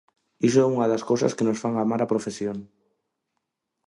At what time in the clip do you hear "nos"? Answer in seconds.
1.47-1.61